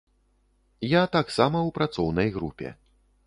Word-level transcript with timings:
Я 0.93 1.03
таксама 1.17 1.57
ў 1.67 1.69
працоўнай 1.77 2.33
групе. 2.39 2.69